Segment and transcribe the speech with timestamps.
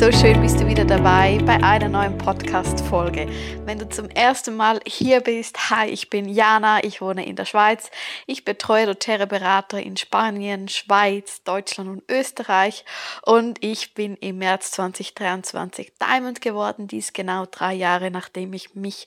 [0.00, 3.28] so schön bist du wieder dabei bei einer neuen Podcast-Folge.
[3.66, 7.44] Wenn du zum ersten Mal hier bist, hi, ich bin Jana, ich wohne in der
[7.44, 7.90] Schweiz.
[8.26, 12.86] Ich betreue doTERRA Berater in Spanien, Schweiz, Deutschland und Österreich
[13.26, 19.06] und ich bin im März 2023 Diamond geworden, dies genau drei Jahre nachdem ich mich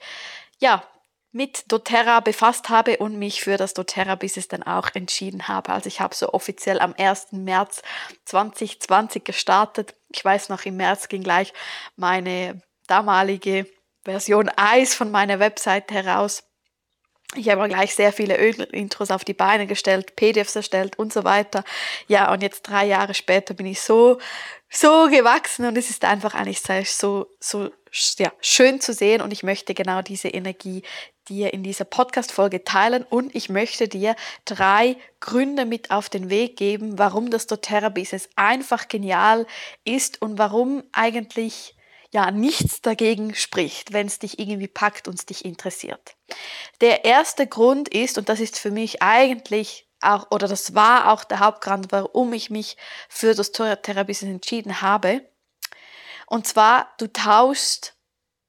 [0.59, 0.83] ja
[1.33, 5.73] mit doTERRA befasst habe und mich für das doTERRA-Business dann auch entschieden habe.
[5.73, 7.31] Also ich habe so offiziell am 1.
[7.31, 7.81] März
[8.25, 9.95] 2020 gestartet.
[10.09, 11.51] Ich weiß noch, im März ging gleich
[11.95, 13.65] meine damalige
[14.05, 16.43] Version 1 von meiner Website heraus.
[17.35, 21.63] Ich habe gleich sehr viele Intros auf die Beine gestellt, PDFs erstellt und so weiter.
[22.07, 24.19] Ja, und jetzt drei Jahre später bin ich so,
[24.69, 27.71] so gewachsen und es ist einfach eigentlich so, so
[28.17, 30.81] ja, schön zu sehen und ich möchte genau diese Energie
[31.29, 36.57] dir in dieser Podcast-Folge teilen und ich möchte dir drei Gründe mit auf den Weg
[36.57, 39.45] geben, warum das doTERRA-Business einfach genial
[39.85, 41.75] ist und warum eigentlich
[42.11, 46.15] ja nichts dagegen spricht, wenn es dich irgendwie packt und es dich interessiert.
[46.81, 51.23] Der erste Grund ist, und das ist für mich eigentlich auch, oder das war auch
[51.23, 52.77] der Hauptgrund, warum ich mich
[53.09, 55.21] für das doTERRA-Business entschieden habe.
[56.27, 57.93] Und zwar, du tauschst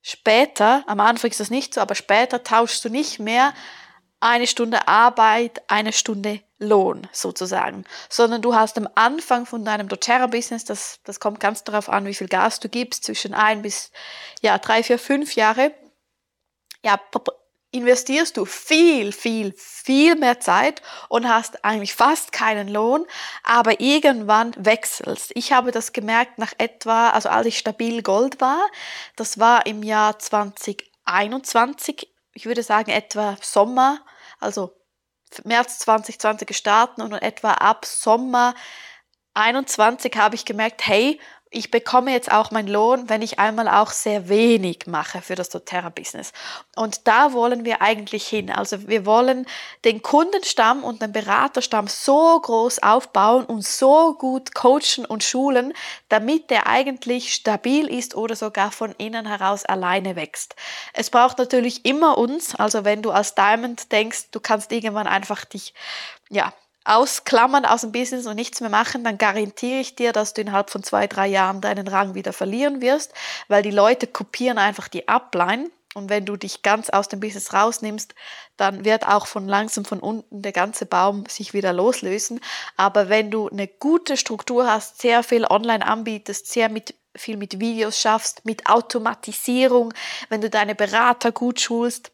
[0.06, 3.54] Später, am Anfang ist das nicht so, aber später tauschst du nicht mehr
[4.20, 10.66] eine Stunde Arbeit, eine Stunde Lohn sozusagen, sondern du hast am Anfang von deinem doTERRA-Business,
[10.66, 13.92] das, das kommt ganz darauf an, wie viel Gas du gibst, zwischen ein bis
[14.42, 15.72] ja, drei, vier, fünf Jahre,
[16.84, 17.00] ja,
[17.74, 23.04] investierst du viel, viel, viel mehr Zeit und hast eigentlich fast keinen Lohn,
[23.42, 25.32] aber irgendwann wechselst.
[25.34, 28.64] Ich habe das gemerkt nach etwa, also als ich stabil Gold war,
[29.16, 34.00] das war im Jahr 2021, ich würde sagen etwa Sommer,
[34.40, 34.72] also
[35.42, 38.54] März 2020 gestartet und etwa ab Sommer
[39.34, 41.20] 21 habe ich gemerkt, hey,
[41.54, 45.48] ich bekomme jetzt auch meinen Lohn, wenn ich einmal auch sehr wenig mache für das
[45.50, 46.32] doTERRA-Business.
[46.76, 48.50] Und da wollen wir eigentlich hin.
[48.50, 49.46] Also wir wollen
[49.84, 55.72] den Kundenstamm und den Beraterstamm so groß aufbauen und so gut coachen und schulen,
[56.08, 60.56] damit der eigentlich stabil ist oder sogar von innen heraus alleine wächst.
[60.92, 65.44] Es braucht natürlich immer uns, also wenn du als Diamond denkst, du kannst irgendwann einfach
[65.44, 65.74] dich
[66.30, 66.52] ja,
[66.84, 70.70] ausklammern aus dem Business und nichts mehr machen, dann garantiere ich dir, dass du innerhalb
[70.70, 73.12] von zwei, drei Jahren deinen Rang wieder verlieren wirst,
[73.48, 75.70] weil die Leute kopieren einfach die Upline.
[75.94, 78.16] Und wenn du dich ganz aus dem Business rausnimmst,
[78.56, 82.40] dann wird auch von langsam von unten der ganze Baum sich wieder loslösen.
[82.76, 87.60] Aber wenn du eine gute Struktur hast, sehr viel online anbietest, sehr mit, viel mit
[87.60, 89.94] Videos schaffst, mit Automatisierung,
[90.28, 92.10] wenn du deine Berater gut schulst,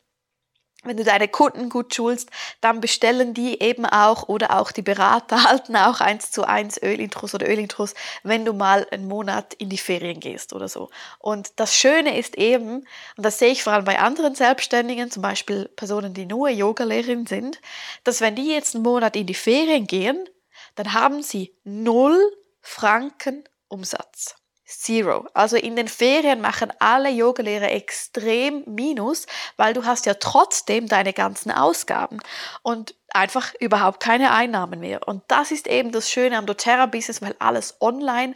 [0.85, 2.31] wenn du deine Kunden gut schulst,
[2.61, 7.35] dann bestellen die eben auch oder auch die Berater halten auch eins zu eins Ölintros
[7.35, 10.91] oder Ölintros, wenn du mal einen Monat in die Ferien gehst oder so.
[11.19, 12.87] Und das Schöne ist eben,
[13.17, 17.27] und das sehe ich vor allem bei anderen Selbstständigen, zum Beispiel Personen, die nur Yogalehrerin
[17.27, 17.61] sind,
[18.05, 20.29] dass wenn die jetzt einen Monat in die Ferien gehen,
[20.77, 22.19] dann haben sie null
[22.63, 24.40] Franken Umsatz.
[24.79, 25.27] Zero.
[25.35, 29.27] Also in den Ferien machen alle Yogalehrer extrem Minus,
[29.57, 32.19] weil du hast ja trotzdem deine ganzen Ausgaben
[32.63, 35.07] und einfach überhaupt keine Einnahmen mehr.
[35.07, 38.35] Und das ist eben das Schöne am doTERRA-Business, weil alles online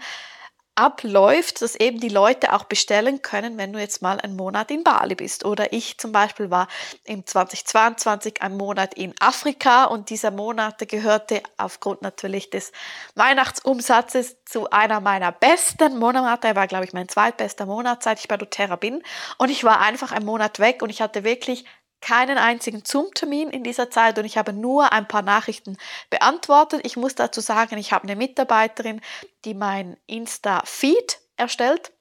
[0.74, 4.82] abläuft, dass eben die Leute auch bestellen können, wenn du jetzt mal einen Monat in
[4.84, 5.44] Bali bist.
[5.44, 6.68] Oder ich zum Beispiel war
[7.04, 12.72] im 2022 einen Monat in Afrika und dieser Monat gehörte aufgrund natürlich des
[13.14, 16.48] Weihnachtsumsatzes zu einer meiner besten Monate.
[16.48, 19.02] Er war, glaube ich, mein zweitbester Monat, seit ich bei doTERRA bin.
[19.38, 21.64] Und ich war einfach einen Monat weg und ich hatte wirklich
[22.04, 25.78] keinen einzigen Zoom-Termin in dieser Zeit und ich habe nur ein paar Nachrichten
[26.10, 26.82] beantwortet.
[26.84, 29.00] Ich muss dazu sagen, ich habe eine Mitarbeiterin,
[29.46, 31.92] die mein Insta-Feed erstellt.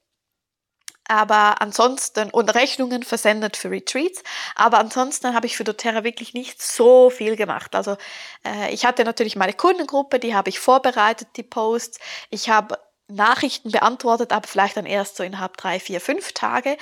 [1.07, 4.23] Aber ansonsten, und Rechnungen versendet für Retreats.
[4.55, 7.73] Aber ansonsten habe ich für doTERRA wirklich nicht so viel gemacht.
[7.75, 7.97] Also
[8.45, 11.99] äh, ich hatte natürlich meine Kundengruppe, die habe ich vorbereitet, die Posts.
[12.29, 12.77] Ich habe
[13.07, 16.77] Nachrichten beantwortet, aber vielleicht dann erst so innerhalb drei, vier, fünf Tage.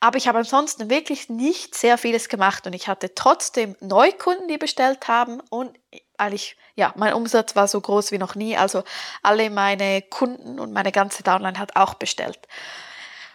[0.00, 4.58] Aber ich habe ansonsten wirklich nicht sehr vieles gemacht und ich hatte trotzdem Neukunden, die
[4.58, 5.76] bestellt haben und
[6.16, 8.56] eigentlich, ja, mein Umsatz war so groß wie noch nie.
[8.56, 8.84] Also
[9.22, 12.38] alle meine Kunden und meine ganze Downline hat auch bestellt.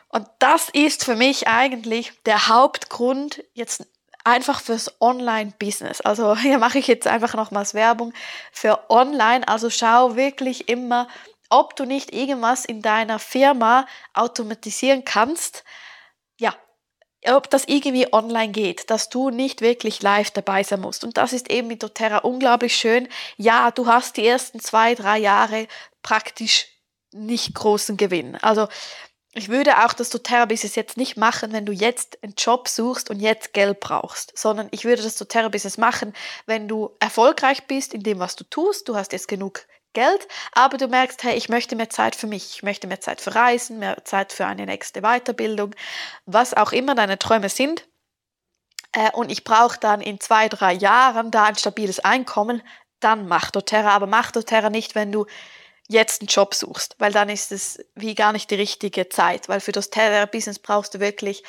[0.09, 3.86] Und das ist für mich eigentlich der Hauptgrund jetzt
[4.24, 6.01] einfach fürs Online-Business.
[6.01, 8.13] Also hier mache ich jetzt einfach nochmals Werbung
[8.51, 9.47] für Online.
[9.47, 11.07] Also schau wirklich immer,
[11.50, 15.63] ob du nicht irgendwas in deiner Firma automatisieren kannst,
[16.40, 16.56] ja,
[17.28, 21.04] ob das irgendwie online geht, dass du nicht wirklich live dabei sein musst.
[21.04, 23.07] Und das ist eben mit doTERRA unglaublich schön.
[23.38, 25.68] Ja, du hast die ersten zwei, drei Jahre
[26.01, 26.68] praktisch
[27.12, 28.36] nicht großen Gewinn.
[28.38, 28.68] Also
[29.34, 33.19] ich würde auch das doTERRA-Business jetzt nicht machen, wenn du jetzt einen Job suchst und
[33.19, 36.13] jetzt Geld brauchst, sondern ich würde das doTERRA-Business machen,
[36.46, 40.77] wenn du erfolgreich bist in dem, was du tust, du hast jetzt genug Geld, aber
[40.77, 43.80] du merkst, hey, ich möchte mehr Zeit für mich, ich möchte mehr Zeit für Reisen,
[43.80, 45.75] mehr Zeit für eine nächste Weiterbildung,
[46.25, 47.88] was auch immer deine Träume sind.
[48.91, 52.62] Äh, und ich brauche dann in zwei, drei Jahren da ein stabiles Einkommen,
[53.00, 55.25] dann mach doTERRA, aber mach doTERRA nicht, wenn du
[55.88, 59.59] jetzt einen Job suchst, weil dann ist es wie gar nicht die richtige Zeit, weil
[59.59, 61.44] für das Terror-Business brauchst du wirklich,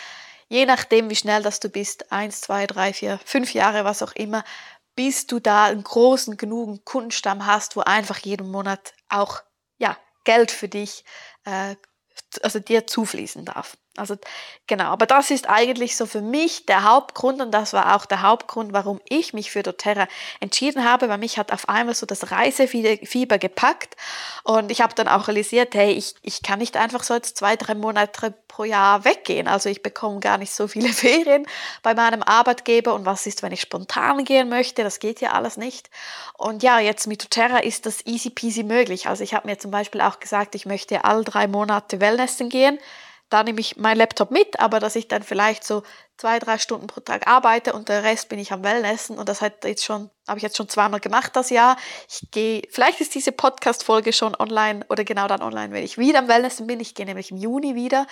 [0.48, 4.12] je nachdem wie schnell das du bist, eins, zwei, drei, vier, fünf Jahre, was auch
[4.12, 4.42] immer,
[4.96, 9.40] bis du da einen großen genugen Kundenstamm hast, wo einfach jeden Monat auch
[9.78, 11.04] ja Geld für dich,
[11.44, 11.76] äh,
[12.42, 13.76] also dir zufließen darf.
[13.96, 14.16] Also
[14.68, 18.22] genau, aber das ist eigentlich so für mich der Hauptgrund und das war auch der
[18.22, 20.06] Hauptgrund, warum ich mich für doTERRA
[20.38, 23.96] entschieden habe, weil mich hat auf einmal so das Reisefieber gepackt
[24.44, 27.56] und ich habe dann auch realisiert, hey, ich, ich kann nicht einfach so jetzt zwei,
[27.56, 29.48] drei Monate pro Jahr weggehen.
[29.48, 31.44] Also ich bekomme gar nicht so viele Ferien
[31.82, 34.84] bei meinem Arbeitgeber und was ist, wenn ich spontan gehen möchte?
[34.84, 35.90] Das geht ja alles nicht.
[36.38, 39.08] Und ja, jetzt mit doTERRA ist das easy peasy möglich.
[39.08, 42.78] Also ich habe mir zum Beispiel auch gesagt, ich möchte alle drei Monate Wellnessen gehen
[43.30, 45.82] da nehme ich meinen Laptop mit, aber dass ich dann vielleicht so
[46.16, 49.40] zwei, drei Stunden pro Tag arbeite und der Rest bin ich am Wellnessen und das
[49.40, 51.76] hat jetzt schon, habe ich jetzt schon zweimal gemacht das Jahr.
[52.08, 56.18] Ich gehe, vielleicht ist diese Podcast-Folge schon online oder genau dann online, wenn ich wieder
[56.18, 56.80] am Wellnessen bin.
[56.80, 58.06] Ich gehe nämlich im Juni wieder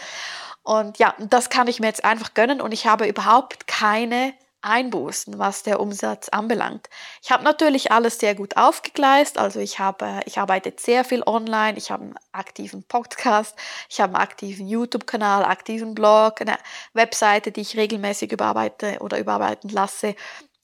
[0.63, 5.39] und ja, das kann ich mir jetzt einfach gönnen und ich habe überhaupt keine Einbußen,
[5.39, 6.89] was der Umsatz anbelangt.
[7.23, 11.79] Ich habe natürlich alles sehr gut aufgegleist, also ich habe, ich arbeite sehr viel online,
[11.79, 13.57] ich habe einen aktiven Podcast,
[13.89, 16.59] ich habe einen aktiven YouTube-Kanal, aktiven Blog, eine
[16.93, 20.15] Webseite, die ich regelmäßig überarbeite oder überarbeiten lasse.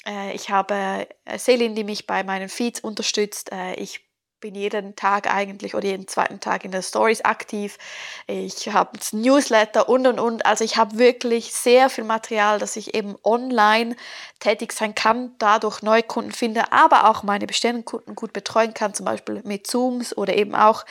[0.07, 3.53] Äh, ich habe äh, Selin, die mich bei meinen Feeds unterstützt.
[3.53, 4.05] Äh, ich
[4.45, 7.79] bin jeden Tag eigentlich oder jeden zweiten Tag in der Stories aktiv.
[8.27, 10.45] Ich habe Newsletter und und und.
[10.45, 13.97] Also ich habe wirklich sehr viel Material, dass ich eben online
[14.41, 19.07] tätig sein kann, dadurch Neukunden finde, aber auch meine bestehenden Kunden gut betreuen kann, zum
[19.07, 20.85] Beispiel mit Zooms oder eben auch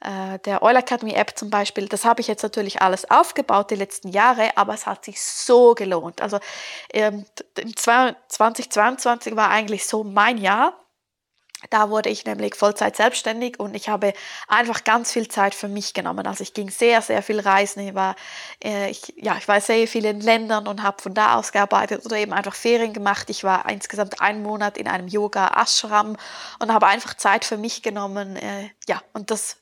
[0.00, 1.88] äh, der Oil Academy App zum Beispiel.
[1.88, 5.74] Das habe ich jetzt natürlich alles aufgebaut die letzten Jahre, aber es hat sich so
[5.74, 6.20] gelohnt.
[6.20, 6.40] Also
[6.92, 7.24] ähm,
[7.74, 10.74] 2022 war eigentlich so mein Jahr
[11.70, 14.12] da wurde ich nämlich Vollzeit selbstständig und ich habe
[14.46, 16.26] einfach ganz viel Zeit für mich genommen.
[16.26, 17.80] Also ich ging sehr, sehr viel reisen.
[17.80, 18.14] Ich war,
[18.62, 22.04] äh, ich, ja, ich war sehr viel in Ländern und habe von da aus gearbeitet
[22.06, 23.28] oder eben einfach Ferien gemacht.
[23.28, 26.16] Ich war insgesamt einen Monat in einem Yoga-Ashram
[26.60, 28.36] und habe einfach Zeit für mich genommen.
[28.36, 29.56] Äh, ja, und das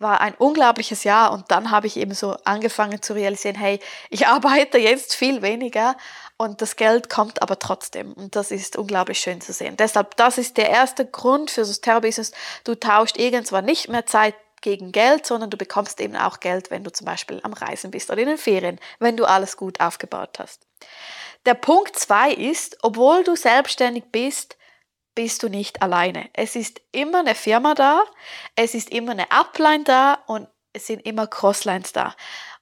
[0.00, 4.26] war ein unglaubliches Jahr und dann habe ich eben so angefangen zu realisieren, hey, ich
[4.28, 5.96] arbeite jetzt viel weniger,
[6.40, 8.14] und das Geld kommt aber trotzdem.
[8.14, 9.76] Und das ist unglaublich schön zu sehen.
[9.76, 12.32] Deshalb, das ist der erste Grund für das Terrorbusiness.
[12.64, 16.82] Du tauscht irgendwann nicht mehr Zeit gegen Geld, sondern du bekommst eben auch Geld, wenn
[16.82, 20.38] du zum Beispiel am Reisen bist oder in den Ferien, wenn du alles gut aufgebaut
[20.38, 20.66] hast.
[21.44, 24.56] Der Punkt zwei ist, obwohl du selbstständig bist,
[25.14, 26.30] bist du nicht alleine.
[26.32, 28.02] Es ist immer eine Firma da,
[28.56, 32.14] es ist immer eine Upline da und es sind immer Crosslines da.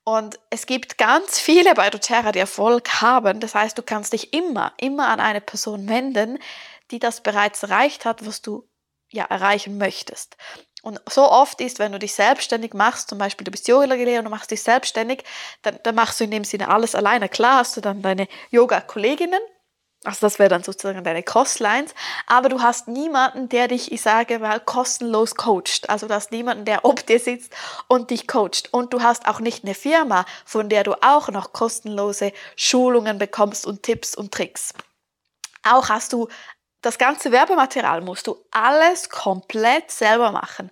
[0.09, 3.41] Und es gibt ganz viele bei doTERRA, die Erfolg haben.
[3.41, 6.39] Das heißt, du kannst dich immer, immer an eine Person wenden,
[6.91, 8.67] die das bereits erreicht hat, was du
[9.11, 10.39] ja erreichen möchtest.
[10.81, 14.25] Und so oft ist, wenn du dich selbstständig machst, zum Beispiel du bist Yoga-Lehrer und
[14.25, 15.25] du machst dich selbstständig,
[15.61, 17.29] dann, dann machst du in dem Sinne alles alleine.
[17.29, 19.43] Klar hast du dann deine Yoga-Kolleginnen,
[20.09, 21.95] also das wäre dann sozusagen deine Costlines.
[22.27, 25.89] Aber du hast niemanden, der dich, ich sage mal, kostenlos coacht.
[25.89, 27.55] Also du hast niemanden, der ob dir sitzt
[27.89, 28.73] und dich coacht.
[28.73, 33.67] Und du hast auch nicht eine Firma, von der du auch noch kostenlose Schulungen bekommst
[33.67, 34.73] und Tipps und Tricks.
[35.63, 36.29] Auch hast du
[36.81, 40.71] das ganze Werbematerial, musst du alles komplett selber machen.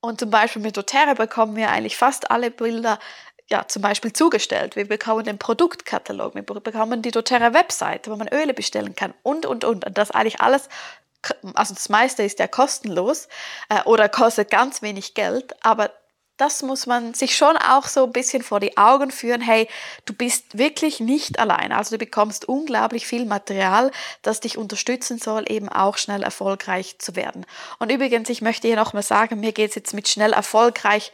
[0.00, 2.98] Und zum Beispiel mit doTERRA bekommen wir eigentlich fast alle Bilder
[3.48, 4.76] ja, zum Beispiel zugestellt.
[4.76, 9.64] Wir bekommen den Produktkatalog, wir bekommen die doTERRA-Webseite, wo man Öle bestellen kann und, und,
[9.64, 9.86] und.
[9.86, 10.68] Und das eigentlich alles,
[11.54, 13.28] also das meiste ist ja kostenlos
[13.68, 15.90] äh, oder kostet ganz wenig Geld, aber
[16.36, 19.40] das muss man sich schon auch so ein bisschen vor die Augen führen.
[19.40, 19.68] Hey,
[20.04, 21.72] du bist wirklich nicht allein.
[21.72, 23.90] Also du bekommst unglaublich viel Material,
[24.22, 27.46] das dich unterstützen soll, eben auch schnell erfolgreich zu werden.
[27.78, 31.10] Und übrigens, ich möchte hier nochmal sagen, mir geht es jetzt mit schnell erfolgreich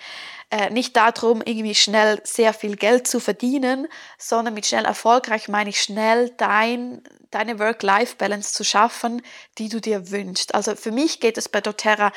[0.52, 5.70] äh, nicht darum, irgendwie schnell sehr viel Geld zu verdienen, sondern mit schnell erfolgreich meine
[5.70, 9.22] ich schnell dein, deine Work-Life-Balance zu schaffen,
[9.56, 10.54] die du dir wünschst.
[10.54, 12.12] Also für mich geht es bei doTERRA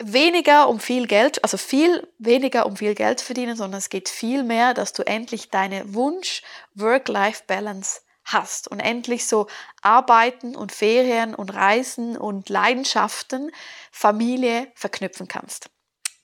[0.00, 4.44] weniger um viel Geld, also viel weniger um viel Geld verdienen, sondern es geht viel
[4.44, 6.42] mehr, dass du endlich deine Wunsch
[6.74, 9.48] Work-Life-Balance hast und endlich so
[9.82, 13.50] Arbeiten und Ferien und Reisen und Leidenschaften,
[13.90, 15.68] Familie verknüpfen kannst.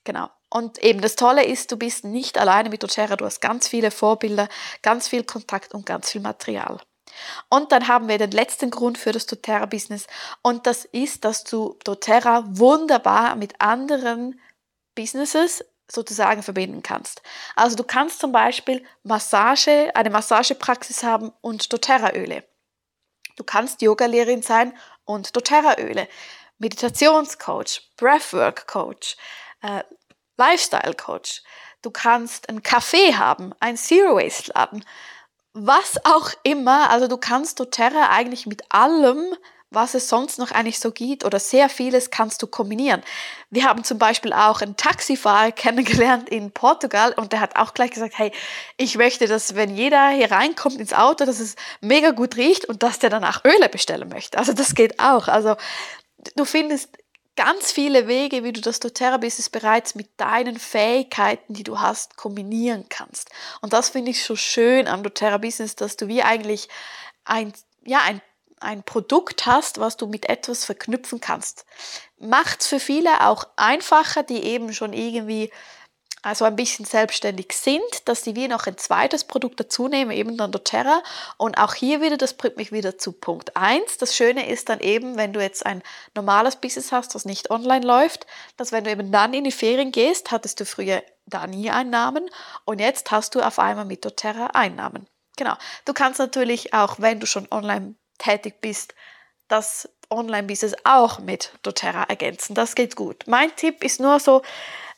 [0.05, 0.29] Genau.
[0.49, 3.91] Und eben das Tolle ist, du bist nicht alleine mit doTERRA, du hast ganz viele
[3.91, 4.47] Vorbilder,
[4.81, 6.79] ganz viel Kontakt und ganz viel Material.
[7.49, 10.07] Und dann haben wir den letzten Grund für das doTERRA-Business
[10.41, 14.39] und das ist, dass du doTERRA wunderbar mit anderen
[14.95, 17.21] Businesses sozusagen verbinden kannst.
[17.55, 22.43] Also du kannst zum Beispiel Massage, eine Massagepraxis haben und doTERRA-Öle.
[23.37, 26.07] Du kannst Yogalehrerin sein und doTERRA-Öle.
[26.59, 29.15] Meditationscoach, Breathwork-Coach,
[29.61, 29.83] äh,
[30.37, 31.43] Lifestyle-Coach.
[31.81, 34.83] Du kannst ein Café haben, ein Zero-Waste-Laden,
[35.53, 36.89] was auch immer.
[36.89, 39.35] Also du kannst doTERRA eigentlich mit allem
[39.69, 43.03] was es sonst noch eigentlich so gibt oder sehr vieles kannst du kombinieren.
[43.49, 47.91] Wir haben zum Beispiel auch einen Taxifahrer kennengelernt in Portugal und der hat auch gleich
[47.91, 48.31] gesagt, hey,
[48.77, 52.81] ich möchte, dass wenn jeder hier reinkommt ins Auto, dass es mega gut riecht und
[52.83, 54.37] dass der danach Öle bestellen möchte.
[54.37, 55.27] Also das geht auch.
[55.27, 55.57] Also
[56.35, 56.97] du findest
[57.37, 62.87] ganz viele Wege, wie du das doTERRA-Business bereits mit deinen Fähigkeiten, die du hast, kombinieren
[62.89, 63.29] kannst.
[63.61, 66.67] Und das finde ich so schön am doTERRA-Business, dass du wie eigentlich
[67.23, 67.53] ein,
[67.85, 68.21] ja, ein
[68.59, 71.65] ein Produkt hast, was du mit etwas verknüpfen kannst.
[72.17, 75.51] Macht es für viele auch einfacher, die eben schon irgendwie
[76.21, 80.37] also ein bisschen selbstständig sind, dass die wie noch ein zweites Produkt dazu nehmen, eben
[80.37, 81.03] dann doTERRA.
[81.37, 83.97] Und auch hier wieder, das bringt mich wieder zu Punkt 1.
[83.97, 85.83] Das Schöne ist dann eben, wenn du jetzt ein
[86.15, 88.25] normales Business hast, das nicht online läuft,
[88.57, 92.29] dass wenn du eben dann in die Ferien gehst, hattest du früher da nie Einnahmen
[92.65, 95.07] und jetzt hast du auf einmal mit doTERRA Einnahmen.
[95.35, 95.55] Genau.
[95.85, 98.95] Du kannst natürlich auch, wenn du schon online tätig bist,
[99.47, 102.55] das Online-Business auch mit doTERRA ergänzen.
[102.55, 103.23] Das geht gut.
[103.27, 104.41] Mein Tipp ist nur so,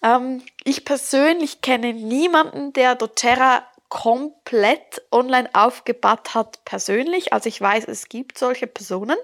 [0.02, 7.34] ähm, ich persönlich kenne niemanden, der doTERRA komplett online aufgebaut hat persönlich.
[7.34, 9.18] Also ich weiß, es gibt solche Personen,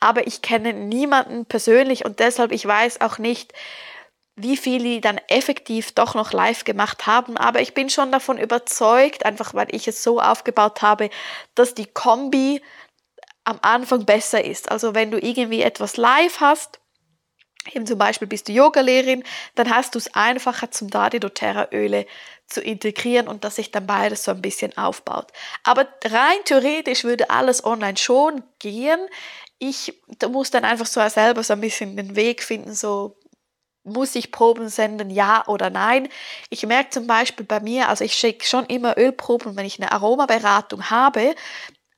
[0.00, 3.52] aber ich kenne niemanden persönlich und deshalb ich weiß auch nicht,
[4.34, 7.36] wie viele dann effektiv doch noch live gemacht haben.
[7.36, 11.10] Aber ich bin schon davon überzeugt, einfach weil ich es so aufgebaut habe,
[11.54, 12.62] dass die Kombi
[13.44, 14.70] am Anfang besser ist.
[14.70, 16.78] Also wenn du irgendwie etwas live hast,
[17.72, 19.24] eben zum Beispiel bist du Yogalehrerin,
[19.54, 22.06] dann hast du es einfacher zum da die doTERRA Öle
[22.46, 25.32] zu integrieren und dass sich dann beides so ein bisschen aufbaut.
[25.64, 29.00] Aber rein theoretisch würde alles online schon gehen.
[29.58, 30.00] Ich
[30.30, 33.16] muss dann einfach so selber so ein bisschen den Weg finden, so
[33.84, 36.08] muss ich Proben senden, ja oder nein.
[36.50, 39.92] Ich merke zum Beispiel bei mir, also ich schicke schon immer Ölproben, wenn ich eine
[39.92, 41.34] Aromaberatung habe,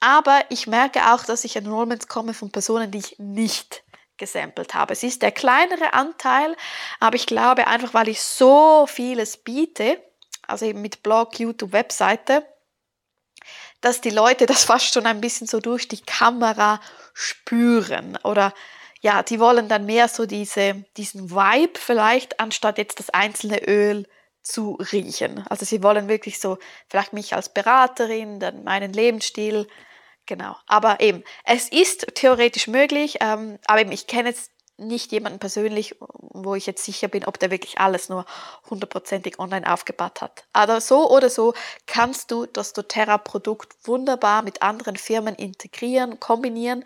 [0.01, 3.83] aber ich merke auch, dass ich Enrollments komme von Personen, die ich nicht
[4.21, 4.93] gesampelt habe.
[4.93, 6.57] Es ist der kleinere Anteil,
[7.01, 10.01] aber ich glaube einfach, weil ich so vieles biete,
[10.47, 12.47] also eben mit Blog, YouTube, Webseite,
[13.81, 16.81] dass die Leute das fast schon ein bisschen so durch die Kamera
[17.13, 18.55] spüren oder
[19.03, 24.07] ja, die wollen dann mehr so diese, diesen Vibe vielleicht, anstatt jetzt das einzelne Öl
[24.43, 25.45] zu riechen.
[25.49, 26.59] Also sie wollen wirklich so
[26.89, 29.67] vielleicht mich als Beraterin, dann meinen Lebensstil,
[30.31, 30.55] Genau.
[30.69, 35.97] Aber eben, es ist theoretisch möglich, ähm, aber eben, ich kenne jetzt nicht jemanden persönlich,
[35.99, 38.25] wo ich jetzt sicher bin, ob der wirklich alles nur
[38.71, 40.45] hundertprozentig online aufgebaut hat.
[40.53, 41.53] Aber so oder so
[41.87, 46.85] kannst du das doTERRA-Produkt wunderbar mit anderen Firmen integrieren, kombinieren.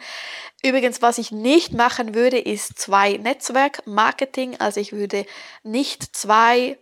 [0.63, 4.59] Übrigens, was ich nicht machen würde, ist zwei Netzwerk-Marketing.
[4.59, 5.27] Also ich würde
[5.63, 6.79] nicht zwei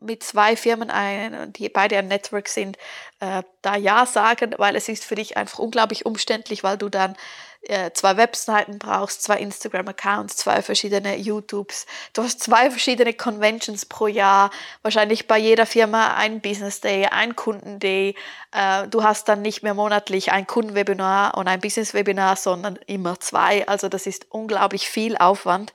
[0.00, 2.76] mit zwei Firmen, ein, die beide ein Network sind,
[3.20, 7.16] äh, da Ja sagen, weil es ist für dich einfach unglaublich umständlich, weil du dann
[7.62, 11.86] äh, zwei Webseiten brauchst, zwei Instagram-Accounts, zwei verschiedene YouTubes.
[12.14, 14.50] Du hast zwei verschiedene Conventions pro Jahr,
[14.82, 18.14] wahrscheinlich bei jeder Firma ein Business Day, ein Kundenday.
[18.52, 23.68] Äh, du hast dann nicht mehr monatlich ein Kundenwebinar und ein Business-Webinar, sondern immer zwei.
[23.68, 25.74] Also das ist unglaublich viel Aufwand.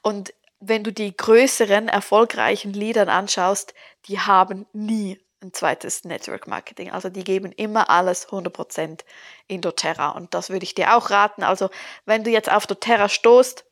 [0.00, 3.74] Und wenn du die größeren, erfolgreichen Leadern anschaust,
[4.06, 6.90] die haben nie ein zweites Network Marketing.
[6.90, 9.00] Also die geben immer alles 100%
[9.48, 10.10] in doTERRA.
[10.10, 11.42] Und das würde ich dir auch raten.
[11.42, 11.70] Also
[12.06, 13.64] wenn du jetzt auf doTERRA stoßt,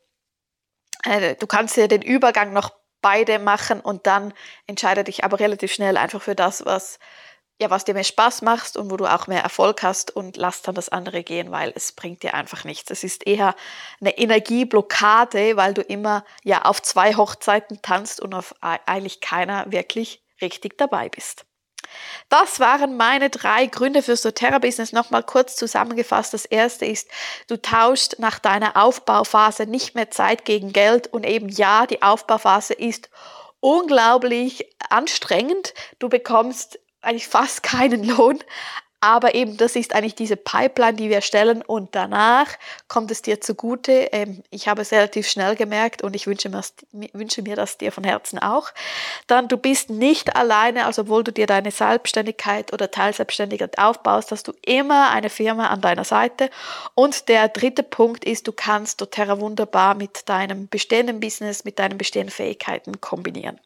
[1.05, 4.33] äh, du kannst dir den Übergang noch beide machen und dann
[4.67, 6.99] entscheide dich aber relativ schnell einfach für das, was
[7.61, 10.61] ja, was dir mehr Spaß macht und wo du auch mehr Erfolg hast und lass
[10.61, 12.91] dann das andere gehen, weil es bringt dir einfach nichts.
[12.91, 13.55] Es ist eher
[14.01, 20.21] eine Energieblockade, weil du immer ja auf zwei Hochzeiten tanzt und auf eigentlich keiner wirklich
[20.41, 21.45] richtig dabei bist.
[22.29, 24.91] Das waren meine drei Gründe fürs doTERRA-Business.
[24.91, 26.33] Nochmal kurz zusammengefasst.
[26.33, 27.09] Das erste ist,
[27.47, 32.73] du tauschst nach deiner Aufbauphase nicht mehr Zeit gegen Geld und eben ja, die Aufbauphase
[32.73, 33.09] ist
[33.59, 35.73] unglaublich anstrengend.
[35.99, 38.39] Du bekommst eigentlich fast keinen Lohn.
[39.01, 42.47] Aber eben, das ist eigentlich diese Pipeline, die wir stellen und danach
[42.87, 43.91] kommt es dir zugute.
[44.11, 46.63] Ähm, ich habe es relativ schnell gemerkt und ich wünsche mir,
[47.13, 48.69] wünsche mir das dir von Herzen auch.
[49.27, 54.47] Dann, du bist nicht alleine, also obwohl du dir deine Selbstständigkeit oder Teilselbstständigkeit aufbaust, hast
[54.47, 56.49] du immer eine Firma an deiner Seite.
[56.95, 61.97] Und der dritte Punkt ist, du kannst doTERRA wunderbar mit deinem bestehenden Business, mit deinen
[61.97, 63.59] bestehenden Fähigkeiten kombinieren.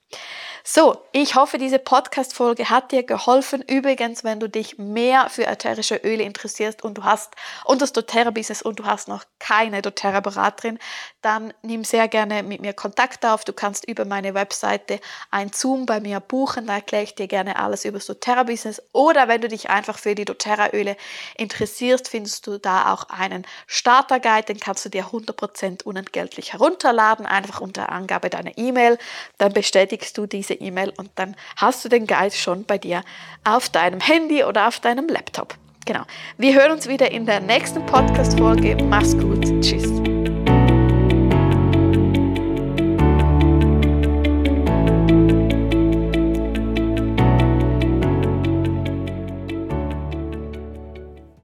[0.64, 3.64] So, ich hoffe, diese Podcast-Folge hat dir geholfen.
[3.68, 4.78] Übrigens, wenn du dich
[5.20, 7.36] mehr für ätherische Öle interessierst und du hast
[7.66, 10.80] und das doTERRA-Business und du hast noch keine doTERRA-Beraterin,
[11.22, 13.44] dann nimm sehr gerne mit mir Kontakt auf.
[13.44, 15.00] Du kannst über meine Webseite
[15.32, 16.68] ein Zoom bei mir buchen.
[16.68, 18.82] Da erkläre ich dir gerne alles über das doTERRA-Business.
[18.94, 20.96] Oder wenn du dich einfach für die doTERRA-Öle
[21.38, 24.48] interessierst, findest du da auch einen Starter-Guide.
[24.48, 28.98] Den kannst du dir 100% unentgeltlich herunterladen, einfach unter Angabe deiner E-Mail.
[29.38, 33.04] Dann bestätigst du diese E-Mail und dann hast du den Guide schon bei dir
[33.44, 35.56] auf deinem Handy oder auf deinem Laptop.
[35.86, 36.04] Genau.
[36.38, 38.78] Wir hören uns wieder in der nächsten Podcast-Folge.
[38.84, 39.44] Mach's gut.
[39.62, 39.99] Tschüss.